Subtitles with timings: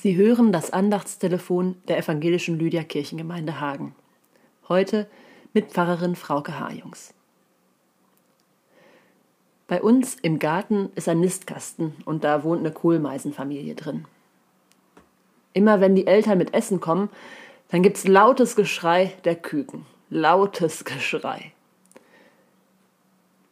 [0.00, 3.96] Sie hören das Andachtstelefon der evangelischen Lydia Kirchengemeinde Hagen.
[4.68, 5.08] Heute
[5.54, 7.14] mit Pfarrerin Frauke Harjungs.
[9.66, 14.04] Bei uns im Garten ist ein Nistkasten und da wohnt eine Kohlmeisenfamilie drin.
[15.52, 17.08] Immer wenn die Eltern mit Essen kommen,
[17.70, 19.84] dann gibt's lautes Geschrei der Küken.
[20.10, 21.50] Lautes Geschrei.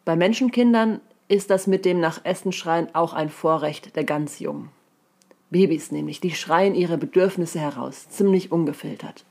[0.05, 4.71] Bei Menschenkindern ist das mit dem nach Essen schreien auch ein Vorrecht der ganz Jungen.
[5.49, 9.25] Babys nämlich, die schreien ihre Bedürfnisse heraus, ziemlich ungefiltert.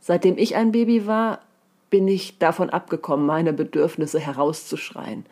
[0.00, 1.40] Seitdem ich ein Baby war,
[1.88, 5.24] bin ich davon abgekommen, meine Bedürfnisse herauszuschreien.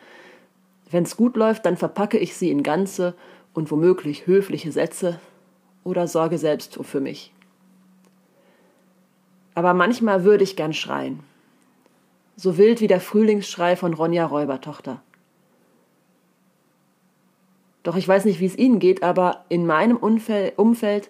[0.89, 3.15] Wenn's gut läuft, dann verpacke ich sie in ganze
[3.53, 5.19] und womöglich höfliche Sätze
[5.83, 7.33] oder sorge selbst für mich.
[9.55, 11.19] Aber manchmal würde ich gern schreien.
[12.35, 15.01] So wild wie der Frühlingsschrei von Ronja Räubertochter.
[17.83, 21.09] Doch ich weiß nicht, wie es Ihnen geht, aber in meinem Umfeld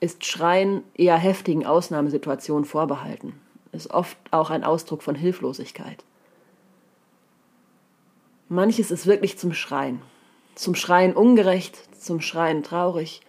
[0.00, 3.34] ist Schreien eher heftigen Ausnahmesituationen vorbehalten.
[3.72, 6.04] Ist oft auch ein Ausdruck von Hilflosigkeit.
[8.48, 10.02] Manches ist wirklich zum Schreien.
[10.54, 13.22] Zum Schreien ungerecht, zum Schreien traurig,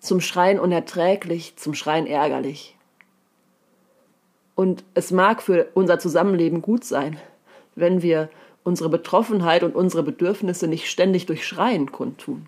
[0.00, 2.76] zum Schreien unerträglich, zum Schreien ärgerlich.
[4.56, 7.18] Und es mag für unser Zusammenleben gut sein,
[7.76, 8.28] wenn wir
[8.64, 12.46] unsere Betroffenheit und unsere Bedürfnisse nicht ständig durch Schreien kundtun.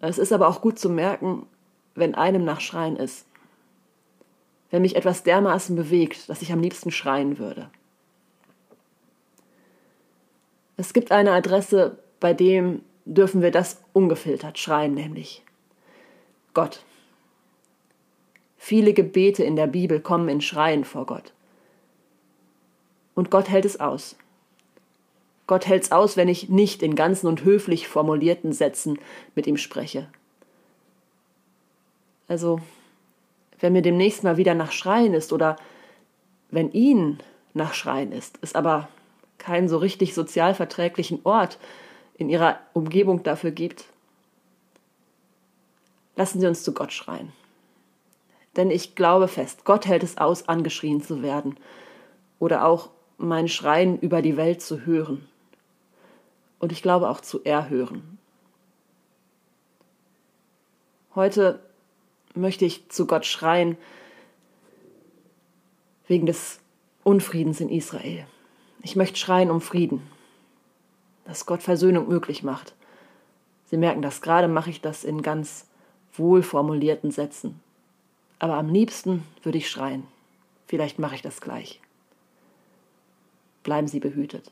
[0.00, 1.46] Es ist aber auch gut zu merken,
[1.94, 3.26] wenn einem nach Schreien ist.
[4.70, 7.68] Wenn mich etwas dermaßen bewegt, dass ich am liebsten schreien würde.
[10.76, 15.44] Es gibt eine Adresse, bei dem dürfen wir das ungefiltert schreien, nämlich
[16.54, 16.82] Gott.
[18.56, 21.32] Viele Gebete in der Bibel kommen in Schreien vor Gott.
[23.14, 24.16] Und Gott hält es aus.
[25.50, 29.00] Gott hält's aus, wenn ich nicht in ganzen und höflich formulierten Sätzen
[29.34, 30.06] mit ihm spreche.
[32.28, 32.60] Also,
[33.58, 35.56] wenn mir demnächst mal wieder nach Schreien ist oder
[36.52, 37.18] wenn ihn
[37.52, 38.88] nach Schreien ist, es aber
[39.38, 41.58] keinen so richtig sozialverträglichen Ort
[42.14, 43.86] in ihrer Umgebung dafür gibt,
[46.14, 47.32] lassen Sie uns zu Gott schreien.
[48.54, 51.56] Denn ich glaube fest, Gott hält es aus, angeschrien zu werden
[52.38, 55.26] oder auch mein Schreien über die Welt zu hören
[56.60, 58.18] und ich glaube auch zu erhören.
[61.16, 61.58] Heute
[62.34, 63.76] möchte ich zu Gott schreien
[66.06, 66.60] wegen des
[67.02, 68.26] Unfriedens in Israel.
[68.82, 70.02] Ich möchte schreien um Frieden,
[71.24, 72.74] dass Gott Versöhnung möglich macht.
[73.66, 75.66] Sie merken das, gerade mache ich das in ganz
[76.12, 77.60] wohlformulierten Sätzen.
[78.38, 80.06] Aber am liebsten würde ich schreien.
[80.66, 81.80] Vielleicht mache ich das gleich.
[83.62, 84.50] Bleiben Sie behütet.